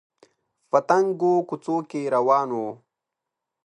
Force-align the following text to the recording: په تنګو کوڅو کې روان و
په 0.69 0.77
تنګو 0.89 1.33
کوڅو 1.49 1.77
کې 1.89 2.01
روان 2.15 2.49
و 2.55 2.59